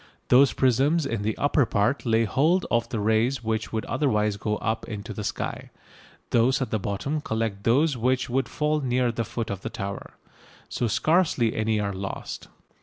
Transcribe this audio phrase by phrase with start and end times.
[0.29, 4.55] Those prisms in the upper part lay hold of the rays which would otherwise go
[4.57, 5.69] up into the sky.
[6.31, 10.15] Those at the bottom collect those which would fall near the foot of the tower.
[10.69, 12.47] So scarcely any are lost.